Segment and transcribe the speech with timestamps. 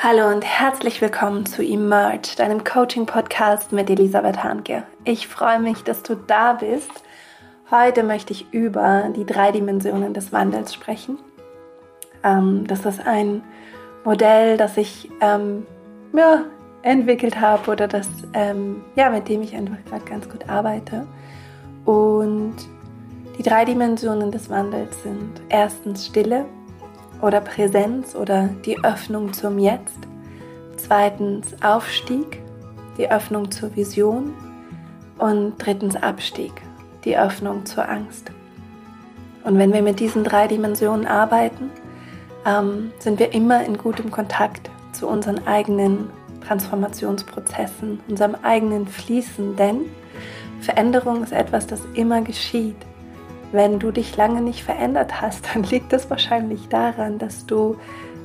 [0.00, 4.84] Hallo und herzlich willkommen zu Emerge, deinem Coaching-Podcast mit Elisabeth Hanke.
[5.02, 7.02] Ich freue mich, dass du da bist.
[7.68, 11.18] Heute möchte ich über die drei Dimensionen des Wandels sprechen.
[12.22, 13.42] Ähm, das ist ein
[14.04, 15.66] Modell, das ich ähm,
[16.12, 16.44] ja,
[16.82, 21.08] entwickelt habe oder das, ähm, ja, mit dem ich einfach gerade ganz gut arbeite.
[21.84, 22.54] Und
[23.36, 26.46] die drei Dimensionen des Wandels sind erstens Stille,
[27.20, 29.98] oder Präsenz oder die Öffnung zum Jetzt.
[30.76, 32.42] Zweitens Aufstieg,
[32.96, 34.34] die Öffnung zur Vision.
[35.18, 36.52] Und drittens Abstieg,
[37.04, 38.30] die Öffnung zur Angst.
[39.42, 41.70] Und wenn wir mit diesen drei Dimensionen arbeiten,
[42.46, 46.10] ähm, sind wir immer in gutem Kontakt zu unseren eigenen
[46.46, 49.86] Transformationsprozessen, unserem eigenen Fließen, denn
[50.60, 52.76] Veränderung ist etwas, das immer geschieht.
[53.52, 57.76] Wenn du dich lange nicht verändert hast, dann liegt es wahrscheinlich daran, dass du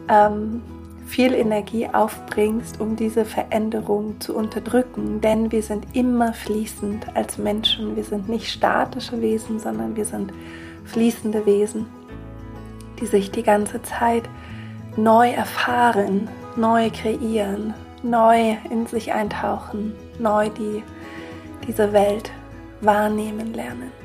[0.09, 0.61] ähm,
[1.05, 5.21] viel Energie aufbringst, um diese Veränderung zu unterdrücken.
[5.21, 7.95] Denn wir sind immer fließend als Menschen.
[7.95, 10.33] Wir sind nicht statische Wesen, sondern wir sind
[10.85, 11.85] fließende Wesen,
[12.99, 14.23] die sich die ganze Zeit
[14.97, 20.83] neu erfahren, neu kreieren, neu in sich eintauchen, neu die,
[21.67, 22.31] diese Welt
[22.81, 24.02] wahrnehmen lernen.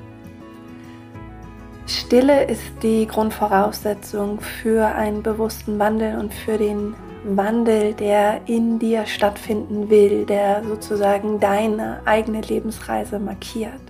[2.09, 9.05] Stille ist die Grundvoraussetzung für einen bewussten Wandel und für den Wandel, der in dir
[9.05, 13.83] stattfinden will, der sozusagen deine eigene Lebensreise markiert.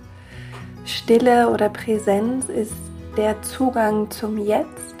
[0.83, 2.75] Stille oder Präsenz ist
[3.15, 4.95] der Zugang zum Jetzt,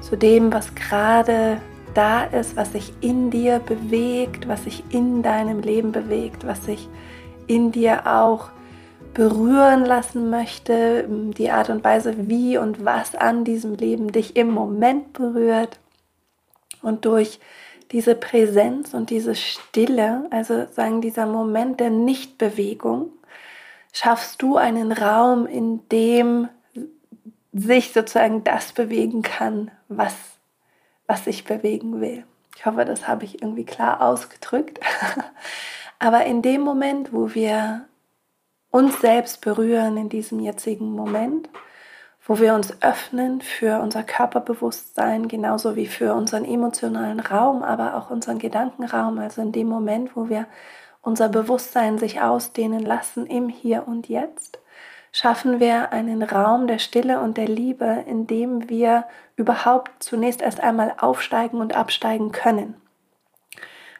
[0.00, 1.60] zu dem, was gerade
[1.94, 6.88] da ist, was sich in dir bewegt, was sich in deinem Leben bewegt, was sich
[7.48, 8.50] in dir auch
[9.14, 14.50] berühren lassen möchte, die Art und Weise, wie und was an diesem Leben dich im
[14.50, 15.78] Moment berührt.
[16.82, 17.38] Und durch
[17.90, 23.10] diese Präsenz und diese Stille, also sagen dieser Moment der Nichtbewegung,
[23.92, 26.48] schaffst du einen Raum, in dem
[27.52, 30.14] sich sozusagen das bewegen kann, was,
[31.06, 32.24] was sich bewegen will.
[32.56, 34.80] Ich hoffe, das habe ich irgendwie klar ausgedrückt.
[35.98, 37.84] Aber in dem Moment, wo wir
[38.72, 41.48] uns selbst berühren in diesem jetzigen Moment,
[42.26, 48.10] wo wir uns öffnen für unser Körperbewusstsein, genauso wie für unseren emotionalen Raum, aber auch
[48.10, 50.46] unseren Gedankenraum, also in dem Moment, wo wir
[51.02, 54.58] unser Bewusstsein sich ausdehnen lassen im Hier und Jetzt,
[55.12, 59.04] schaffen wir einen Raum der Stille und der Liebe, in dem wir
[59.36, 62.81] überhaupt zunächst erst einmal aufsteigen und absteigen können.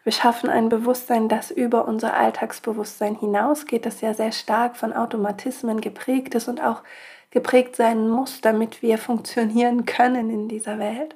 [0.04, 5.80] Wir schaffen ein Bewusstsein, das über unser Alltagsbewusstsein hinausgeht, das ja sehr stark von Automatismen
[5.80, 6.82] geprägt ist und auch
[7.30, 11.14] geprägt sein muss, damit wir funktionieren können in dieser Welt.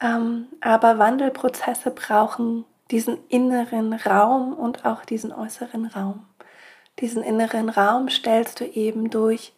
[0.00, 6.24] Ähm, aber Wandelprozesse brauchen diesen inneren Raum und auch diesen äußeren Raum.
[7.00, 9.52] Diesen inneren Raum stellst du eben durch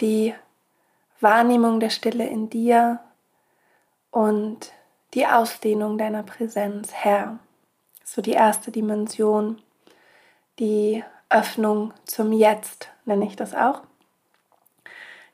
[0.00, 0.34] die
[1.20, 3.00] Wahrnehmung der Stille in dir
[4.10, 4.72] und
[5.14, 7.38] die Ausdehnung deiner Präsenz her
[8.08, 9.60] so die erste Dimension,
[10.58, 13.82] die Öffnung zum Jetzt, nenne ich das auch.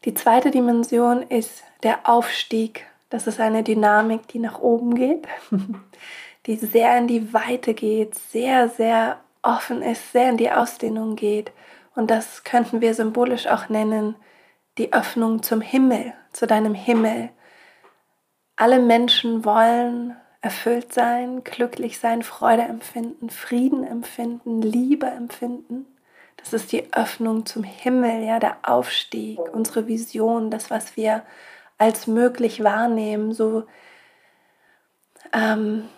[0.04, 2.86] Die zweite Dimension ist der Aufstieg.
[3.10, 5.28] Das ist eine Dynamik, die nach oben geht,
[6.46, 11.52] die sehr in die Weite geht, sehr, sehr offen ist, sehr in die Ausdehnung geht.
[11.94, 14.16] Und das könnten wir symbolisch auch nennen,
[14.78, 17.30] die Öffnung zum Himmel, zu deinem Himmel.
[18.56, 25.86] Alle Menschen wollen erfüllt sein, glücklich sein, Freude empfinden, Frieden empfinden, Liebe empfinden.
[26.36, 31.22] Das ist die Öffnung zum Himmel, ja, der Aufstieg, unsere Vision, das, was wir
[31.78, 33.32] als möglich wahrnehmen.
[33.32, 33.64] So,
[35.32, 35.88] ähm,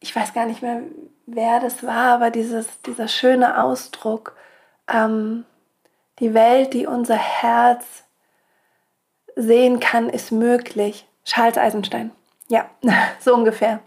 [0.00, 0.82] ich weiß gar nicht mehr,
[1.26, 4.36] wer das war, aber dieses, dieser schöne Ausdruck,
[4.92, 5.44] ähm,
[6.18, 8.02] die Welt, die unser Herz
[9.36, 11.06] sehen kann, ist möglich.
[11.24, 12.10] Charles Eisenstein.
[12.52, 12.68] Ja,
[13.18, 13.80] so ungefähr.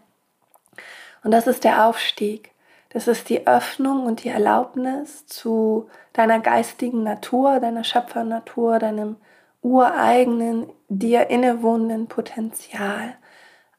[1.23, 2.49] Und das ist der Aufstieg.
[2.89, 9.17] Das ist die Öffnung und die Erlaubnis zu deiner geistigen Natur, deiner Schöpfernatur, deinem
[9.61, 13.15] ureigenen, dir innewohnenden Potenzial,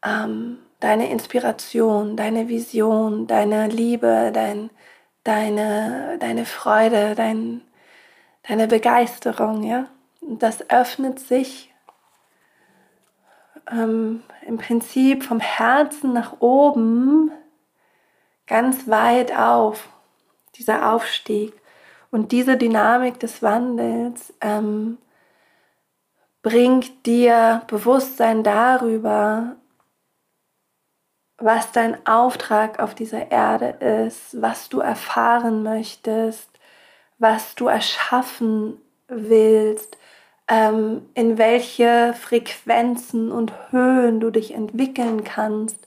[0.04, 4.70] ähm, deine Inspiration, deine Vision, deine Liebe, dein,
[5.24, 7.62] deine, deine Freude, dein,
[8.46, 9.86] deine Begeisterung, ja.
[10.20, 11.72] Und das öffnet sich
[13.70, 17.30] ähm, im Prinzip vom Herzen nach oben
[18.46, 19.88] ganz weit auf,
[20.56, 21.52] dieser Aufstieg.
[22.10, 24.98] Und diese Dynamik des Wandels ähm,
[26.42, 29.56] bringt dir Bewusstsein darüber,
[31.38, 33.68] was dein Auftrag auf dieser Erde
[34.06, 36.48] ist, was du erfahren möchtest,
[37.18, 39.98] was du erschaffen willst,
[40.48, 45.86] ähm, in welche Frequenzen und Höhen du dich entwickeln kannst,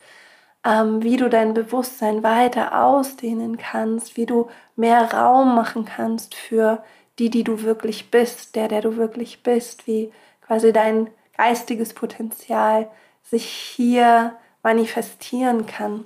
[0.66, 6.84] ähm, wie du dein Bewusstsein weiter ausdehnen kannst, wie du mehr Raum machen kannst für
[7.20, 10.12] die, die du wirklich bist, der, der du wirklich bist, wie
[10.42, 12.90] quasi dein geistiges Potenzial
[13.24, 16.06] sich hier manifestieren kann.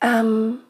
[0.00, 0.60] Ähm,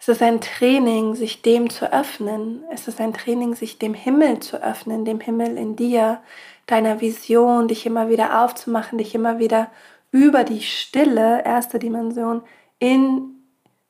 [0.00, 2.64] es ist ein Training, sich dem zu öffnen.
[2.72, 6.22] Es ist ein Training, sich dem Himmel zu öffnen, dem Himmel in dir,
[6.66, 9.70] deiner Vision, dich immer wieder aufzumachen, dich immer wieder
[10.10, 12.42] über die Stille, erste Dimension,
[12.78, 13.44] in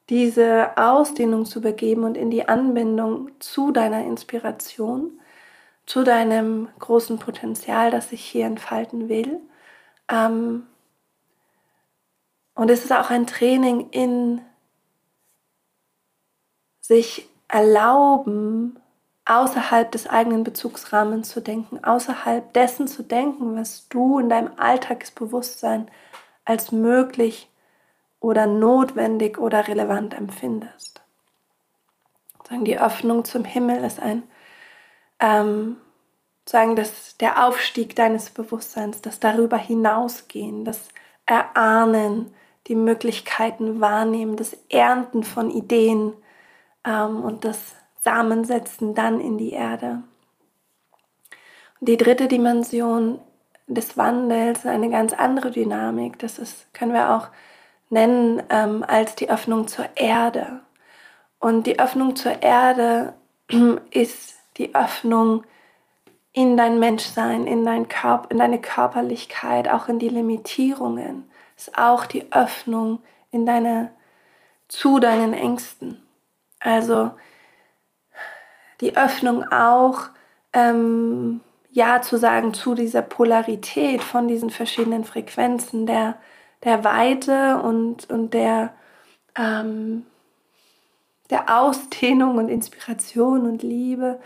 [0.09, 5.13] diese Ausdehnung zu begeben und in die Anbindung zu deiner Inspiration,
[5.87, 9.39] zu deinem großen Potenzial, das sich hier entfalten will.
[10.11, 10.67] Ähm,
[12.57, 14.41] und es ist auch ein Training in
[16.91, 18.77] sich erlauben,
[19.25, 25.89] außerhalb des eigenen Bezugsrahmens zu denken, außerhalb dessen zu denken, was du in deinem Alltagsbewusstsein
[26.45, 27.49] als möglich
[28.19, 31.01] oder notwendig oder relevant empfindest.
[32.51, 34.25] Die Öffnung zum Himmel ist ein,
[35.21, 35.77] ähm,
[36.45, 40.89] sagen, dass der Aufstieg deines Bewusstseins, das darüber hinausgehen, das
[41.25, 42.35] Erahnen,
[42.67, 46.15] die Möglichkeiten wahrnehmen, das Ernten von Ideen
[46.85, 50.03] ähm, und das Samensetzen dann in die Erde.
[51.81, 53.19] Die dritte Dimension
[53.67, 57.29] des Wandels, eine ganz andere Dynamik, das ist, können wir auch
[57.89, 60.61] nennen ähm, als die Öffnung zur Erde.
[61.39, 63.15] Und die Öffnung zur Erde
[63.91, 65.45] ist die Öffnung
[66.33, 71.29] in dein Menschsein, in, dein Körper, in deine Körperlichkeit, auch in die Limitierungen.
[71.57, 73.01] Ist auch die Öffnung
[73.31, 73.91] in deine,
[74.69, 76.03] zu deinen Ängsten.
[76.61, 77.11] Also
[78.81, 80.09] die Öffnung auch,
[80.53, 81.41] ähm,
[81.71, 86.17] Ja zu sagen zu dieser Polarität von diesen verschiedenen Frequenzen der
[86.65, 88.75] der Weite und, und der,
[89.37, 90.07] ähm,
[91.31, 94.21] der Ausdehnung und Inspiration und Liebe,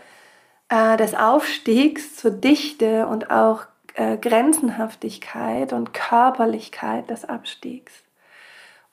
[0.69, 7.93] äh, des Aufstiegs zur Dichte und auch äh, Grenzenhaftigkeit und Körperlichkeit des Abstiegs.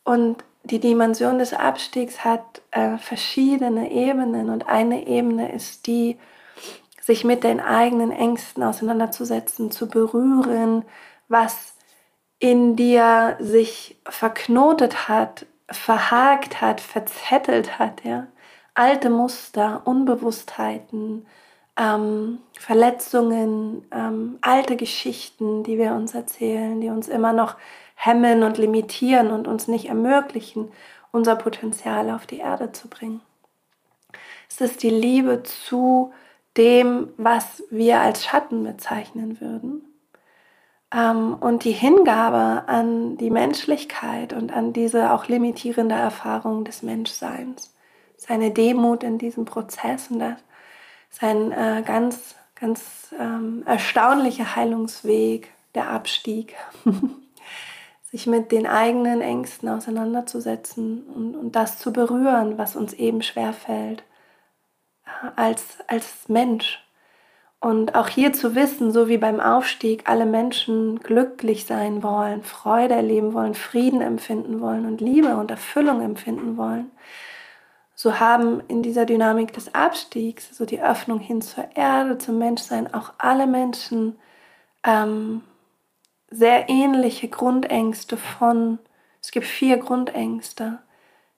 [0.05, 6.19] Und die Dimension des Abstiegs hat äh, verschiedene Ebenen und eine Ebene ist die,
[7.01, 10.85] sich mit den eigenen Ängsten auseinanderzusetzen, zu berühren,
[11.29, 11.75] was
[12.39, 18.29] in dir sich verknotet hat, verhakt hat, verzettelt hat, ja.
[18.75, 21.27] Alte Muster, Unbewusstheiten,
[21.77, 27.57] ähm, Verletzungen, ähm, alte Geschichten, die wir uns erzählen, die uns immer noch
[27.95, 30.71] hemmen und limitieren und uns nicht ermöglichen,
[31.13, 33.21] unser Potenzial auf die Erde zu bringen.
[34.49, 36.13] Es ist die Liebe zu
[36.57, 39.83] dem, was wir als Schatten bezeichnen würden
[40.95, 47.75] ähm, und die Hingabe an die Menschlichkeit und an diese auch limitierende Erfahrung des Menschseins.
[48.17, 50.39] Seine Demut in diesem Prozess und das
[51.13, 56.55] ist ein äh, ganz, ganz ähm, erstaunlicher Heilungsweg, der Abstieg.
[58.13, 64.05] sich mit den eigenen Ängsten auseinanderzusetzen und, und das zu berühren, was uns eben schwerfällt,
[65.07, 66.79] äh, als, als Mensch.
[67.59, 72.95] Und auch hier zu wissen, so wie beim Aufstieg, alle Menschen glücklich sein wollen, Freude
[72.95, 76.91] erleben wollen, Frieden empfinden wollen und Liebe und Erfüllung empfinden wollen,
[78.03, 82.93] so haben in dieser Dynamik des Abstiegs, so die Öffnung hin zur Erde, zum Menschsein,
[82.93, 84.19] auch alle Menschen
[84.83, 85.45] ähm,
[86.29, 88.81] sehr ähnliche Grundängste von,
[89.23, 90.81] es gibt vier Grundängste,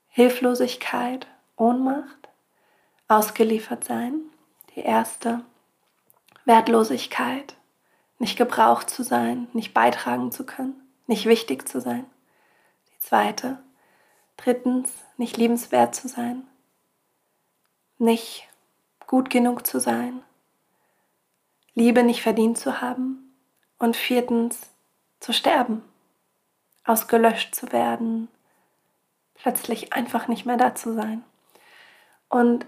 [0.09, 1.27] Hilflosigkeit,
[1.59, 2.31] Ohnmacht,
[3.09, 4.21] ausgeliefert sein,
[4.75, 5.43] die erste
[6.47, 7.57] Wertlosigkeit,
[8.19, 12.07] nicht gebraucht zu sein, nicht beitragen zu können, nicht wichtig zu sein.
[12.89, 13.59] Die zweite.
[14.39, 16.45] Drittens, nicht liebenswert zu sein,
[17.99, 18.49] nicht
[19.07, 20.23] gut genug zu sein,
[21.75, 23.35] Liebe nicht verdient zu haben
[23.79, 24.71] und viertens,
[25.21, 25.83] zu sterben,
[26.85, 28.29] ausgelöscht zu werden,
[29.35, 31.25] plötzlich einfach nicht mehr da zu sein.
[32.29, 32.67] Und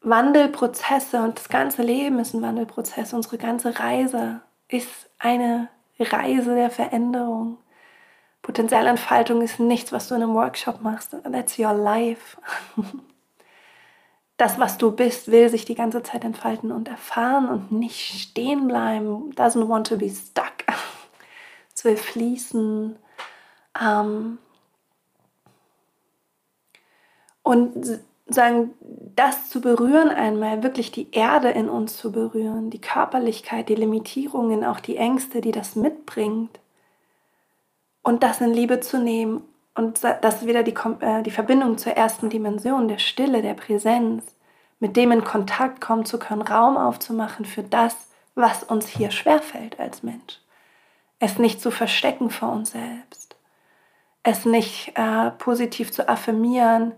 [0.00, 3.12] Wandelprozesse und das ganze Leben ist ein Wandelprozess.
[3.12, 7.58] Unsere ganze Reise ist eine Reise der Veränderung.
[8.42, 11.14] Potenzialentfaltung ist nichts, was du in einem Workshop machst.
[11.24, 12.38] That's your life.
[14.40, 18.68] Das, was du bist, will sich die ganze Zeit entfalten und erfahren und nicht stehen
[18.68, 19.34] bleiben.
[19.34, 20.64] Doesn't want to be stuck.
[21.76, 22.96] Es will fließen
[23.78, 24.38] Ähm,
[27.42, 33.68] und sagen, das zu berühren einmal, wirklich die Erde in uns zu berühren, die Körperlichkeit,
[33.68, 36.60] die Limitierungen, auch die Ängste, die das mitbringt.
[38.02, 39.42] Und das in Liebe zu nehmen
[39.74, 44.24] und das ist wieder die, äh, die Verbindung zur ersten Dimension, der Stille, der Präsenz,
[44.78, 47.96] mit dem in Kontakt kommen zu können, Raum aufzumachen für das,
[48.34, 50.40] was uns hier schwerfällt als Mensch.
[51.18, 53.36] Es nicht zu verstecken vor uns selbst.
[54.22, 56.92] Es nicht äh, positiv zu affirmieren,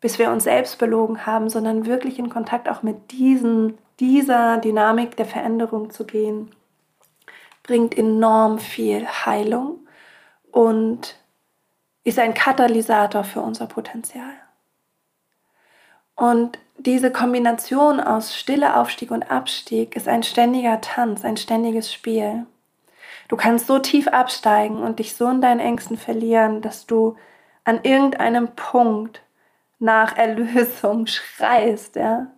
[0.00, 5.16] bis wir uns selbst belogen haben, sondern wirklich in Kontakt auch mit diesen, dieser Dynamik
[5.16, 6.54] der Veränderung zu gehen,
[7.62, 9.80] bringt enorm viel Heilung
[10.52, 11.16] und
[12.06, 14.30] ist ein Katalysator für unser Potenzial.
[16.14, 22.46] Und diese Kombination aus Stille, Aufstieg und Abstieg ist ein ständiger Tanz, ein ständiges Spiel.
[23.26, 27.16] Du kannst so tief absteigen und dich so in deinen Ängsten verlieren, dass du
[27.64, 29.20] an irgendeinem Punkt
[29.80, 32.28] nach Erlösung schreist, ja,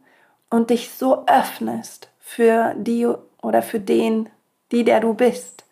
[0.48, 3.06] und dich so öffnest für die
[3.42, 4.30] oder für den,
[4.72, 5.66] die der du bist,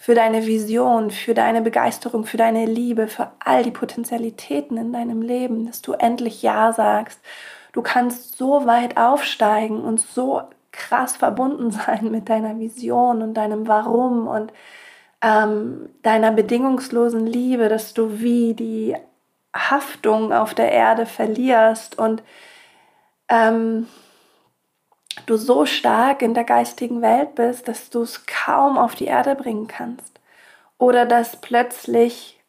[0.00, 5.20] für deine Vision, für deine Begeisterung, für deine Liebe, für all die Potenzialitäten in deinem
[5.20, 7.20] Leben, dass du endlich Ja sagst.
[7.72, 10.40] Du kannst so weit aufsteigen und so
[10.72, 14.54] krass verbunden sein mit deiner Vision und deinem Warum und
[15.20, 18.96] ähm, deiner bedingungslosen Liebe, dass du wie die
[19.54, 22.22] Haftung auf der Erde verlierst und
[23.28, 23.86] ähm,
[25.30, 29.36] du so stark in der geistigen Welt bist, dass du es kaum auf die Erde
[29.36, 30.20] bringen kannst.
[30.76, 32.40] Oder dass plötzlich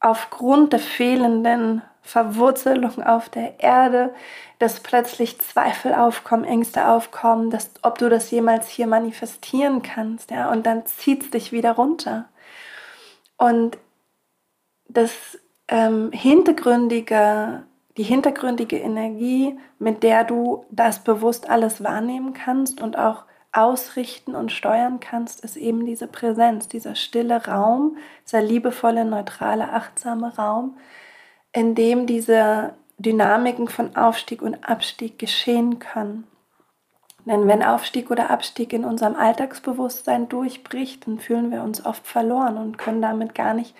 [0.00, 4.12] aufgrund der fehlenden Verwurzelung auf der Erde,
[4.58, 10.50] dass plötzlich Zweifel aufkommen, Ängste aufkommen, dass, ob du das jemals hier manifestieren kannst, ja,
[10.50, 12.26] und dann zieht es dich wieder runter.
[13.38, 13.78] Und
[14.88, 17.62] das ähm, hintergründige,
[17.96, 24.50] die hintergründige Energie, mit der du das bewusst alles wahrnehmen kannst und auch ausrichten und
[24.50, 27.96] steuern kannst, ist eben diese Präsenz, dieser stille Raum,
[28.26, 30.76] dieser liebevolle, neutrale, achtsame Raum,
[31.52, 36.26] in dem diese Dynamiken von Aufstieg und Abstieg geschehen können.
[37.26, 42.58] Denn wenn Aufstieg oder Abstieg in unserem Alltagsbewusstsein durchbricht, dann fühlen wir uns oft verloren
[42.58, 43.74] und können damit gar nicht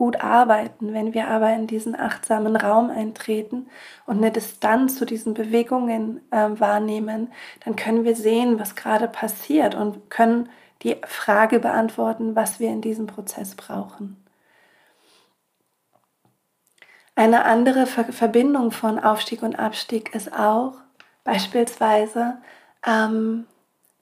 [0.00, 0.94] gut arbeiten.
[0.94, 3.68] Wenn wir aber in diesen achtsamen Raum eintreten
[4.06, 7.30] und eine Distanz zu diesen Bewegungen äh, wahrnehmen,
[7.66, 10.48] dann können wir sehen, was gerade passiert und können
[10.80, 14.16] die Frage beantworten, was wir in diesem Prozess brauchen.
[17.14, 20.76] Eine andere Ver Verbindung von Aufstieg und Abstieg ist auch
[21.24, 22.38] beispielsweise,
[22.86, 23.44] ähm,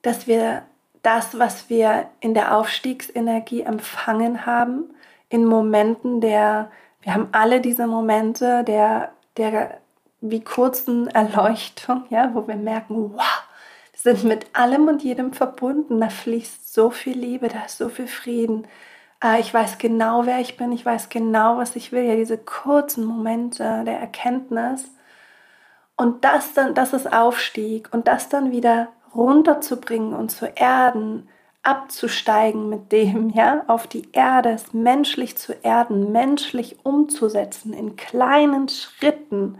[0.02, 0.62] dass wir
[1.02, 4.94] das, was wir in der Aufstiegsenergie empfangen haben,
[5.28, 6.70] in Momenten der,
[7.02, 9.80] wir haben alle diese Momente der, der
[10.20, 13.44] wie kurzen Erleuchtung, ja, wo wir merken, wow,
[13.92, 17.88] wir sind mit allem und jedem verbunden, da fließt so viel Liebe, da ist so
[17.88, 18.66] viel Frieden.
[19.22, 22.04] Äh, ich weiß genau, wer ich bin, ich weiß genau, was ich will.
[22.04, 24.90] Ja, diese kurzen Momente der Erkenntnis.
[25.96, 31.28] Und das dann, das ist Aufstieg und das dann wieder runterzubringen und zu erden,
[31.68, 38.68] abzusteigen mit dem, ja, auf die Erde, es menschlich zu erden, menschlich umzusetzen, in kleinen
[38.68, 39.58] Schritten,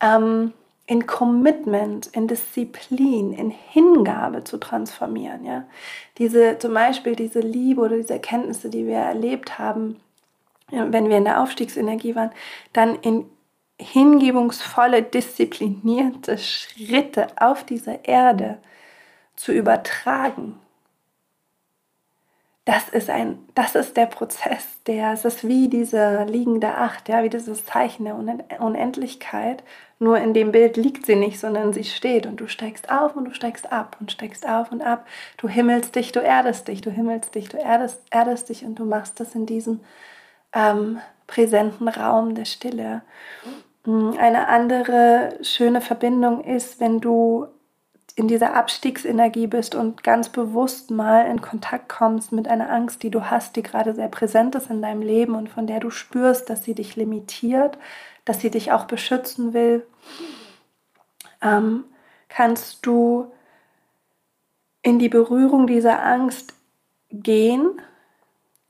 [0.00, 0.52] ähm,
[0.86, 5.64] in Commitment, in Disziplin, in Hingabe zu transformieren, ja.
[6.18, 9.96] Diese, zum Beispiel diese Liebe oder diese Erkenntnisse, die wir erlebt haben,
[10.70, 12.30] wenn wir in der Aufstiegsenergie waren,
[12.72, 13.24] dann in
[13.80, 18.58] hingebungsvolle, disziplinierte Schritte auf dieser Erde
[19.36, 20.60] zu übertragen,
[22.70, 27.24] das ist ein, das ist der Prozess, der, es ist wie diese liegende Acht, ja,
[27.24, 28.14] wie dieses Zeichen der
[28.60, 29.64] Unendlichkeit.
[29.98, 33.24] Nur in dem Bild liegt sie nicht, sondern sie steht und du steigst auf und
[33.24, 35.08] du steigst ab und steigst auf und ab.
[35.36, 38.84] Du himmelst dich, du erdest dich, du himmelst dich, du erdest, erdest dich und du
[38.84, 39.80] machst das in diesem
[40.52, 43.02] ähm, präsenten Raum der Stille.
[43.84, 47.48] Eine andere schöne Verbindung ist, wenn du
[48.20, 53.08] in dieser Abstiegsenergie bist und ganz bewusst mal in Kontakt kommst mit einer Angst, die
[53.08, 56.50] du hast, die gerade sehr präsent ist in deinem Leben und von der du spürst,
[56.50, 57.78] dass sie dich limitiert,
[58.26, 59.86] dass sie dich auch beschützen will,
[61.40, 61.84] ähm,
[62.28, 63.32] kannst du
[64.82, 66.52] in die Berührung dieser Angst
[67.10, 67.80] gehen,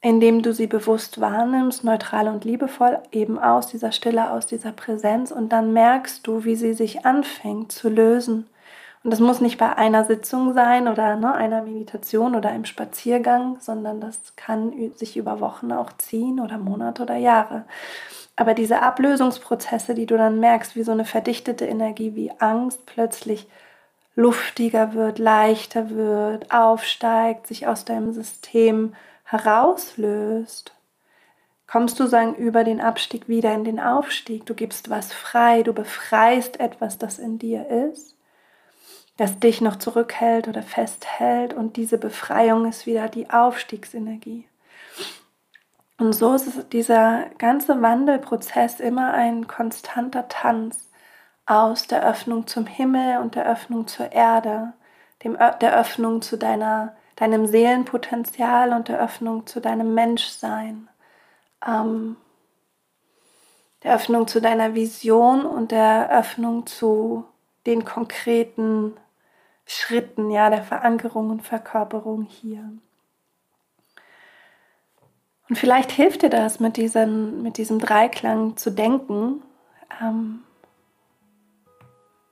[0.00, 5.32] indem du sie bewusst wahrnimmst, neutral und liebevoll, eben aus dieser Stille, aus dieser Präsenz.
[5.32, 8.46] Und dann merkst du, wie sie sich anfängt zu lösen
[9.02, 13.58] Und das muss nicht bei einer Sitzung sein oder ne, einer Meditation oder einem Spaziergang,
[13.60, 17.64] sondern das kann sich über Wochen auch ziehen oder Monate oder Jahre.
[18.36, 23.48] Aber diese Ablösungsprozesse, die du dann merkst, wie so eine verdichtete Energie wie Angst plötzlich
[24.16, 30.74] luftiger wird, leichter wird, aufsteigt, sich aus deinem System herauslöst,
[31.66, 34.44] kommst du sagen über den Abstieg wieder in den Aufstieg.
[34.44, 38.16] Du gibst was frei, du befreist etwas, das in dir ist,
[39.20, 44.48] das dich noch zurückhält oder festhält und diese Befreiung ist wieder die Aufstiegsenergie.
[45.98, 50.88] Und so ist dieser ganze Wandelprozess immer ein konstanter Tanz
[51.44, 54.72] aus der Öffnung zum Himmel und der Öffnung zur Erde,
[55.22, 60.88] dem, der Öffnung zu deiner, deinem Seelenpotenzial und der Öffnung zu deinem Menschsein
[61.66, 62.16] ähm,
[63.82, 67.24] der Öffnung zu deiner Vision und der Öffnung zu
[67.66, 68.96] den konkreten
[69.72, 72.72] Schritten, ja, der Verankerung und Verkörperung hier.
[75.48, 79.42] Und vielleicht hilft dir das, mit, diesen, mit diesem Dreiklang zu denken.
[80.00, 80.40] Ähm,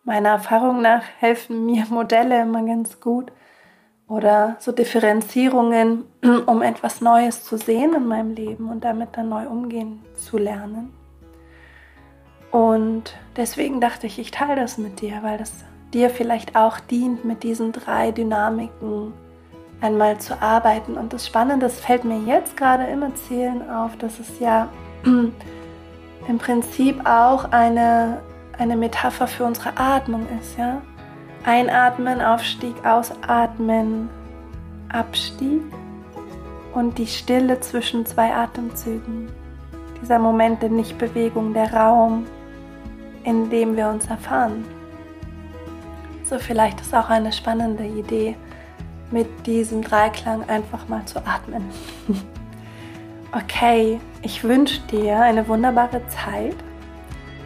[0.04, 3.30] meiner Erfahrung nach helfen mir Modelle immer ganz gut,
[4.08, 6.04] oder so Differenzierungen,
[6.46, 10.92] um etwas Neues zu sehen in meinem Leben und damit dann neu umgehen zu lernen.
[12.50, 15.64] Und deswegen dachte ich, ich teile das mit dir, weil das
[15.94, 19.12] dir vielleicht auch dient, mit diesen drei Dynamiken
[19.80, 20.96] einmal zu arbeiten.
[20.96, 24.68] Und das Spannende, das fällt mir jetzt gerade im Erzählen auf, dass es ja
[25.04, 28.20] im Prinzip auch eine,
[28.58, 30.82] eine Metapher für unsere Atmung ist, ja.
[31.44, 34.10] Einatmen, Aufstieg, Ausatmen,
[34.88, 35.62] Abstieg
[36.74, 39.28] und die Stille zwischen zwei Atemzügen.
[40.02, 42.26] Dieser Moment der Nichtbewegung, der Raum,
[43.24, 44.64] in dem wir uns erfahren.
[46.28, 48.36] So vielleicht ist auch eine spannende Idee,
[49.10, 51.64] mit diesem Dreiklang einfach mal zu atmen.
[53.32, 56.56] okay, ich wünsche dir eine wunderbare Zeit.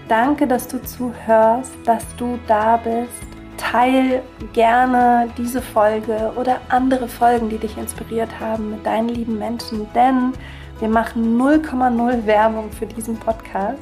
[0.09, 7.49] Danke, dass du zuhörst, dass du da bist teil gerne diese Folge oder andere Folgen,
[7.49, 10.33] die dich inspiriert haben mit deinen lieben Menschen, denn
[10.81, 13.79] wir machen 0,0 Werbung für diesen Podcast.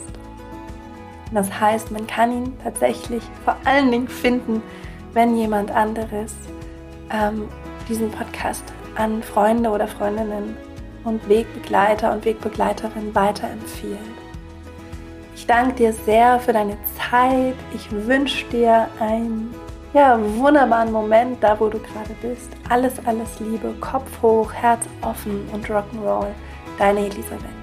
[1.32, 4.62] Das heißt, man kann ihn tatsächlich vor allen Dingen finden,
[5.12, 6.34] wenn jemand anderes
[7.12, 7.48] ähm,
[7.88, 8.64] diesen Podcast
[8.96, 10.56] an Freunde oder Freundinnen
[11.04, 13.98] und Wegbegleiter und Wegbegleiterinnen weiterempfiehlt.
[15.34, 17.54] Ich danke dir sehr für deine Zeit.
[17.74, 19.54] Ich wünsche dir ein
[19.94, 22.50] ja, wunderbaren Moment, da wo du gerade bist.
[22.68, 26.28] Alles, alles Liebe, Kopf hoch, Herz offen und Rock'n'Roll.
[26.78, 27.59] Deine Elisabeth.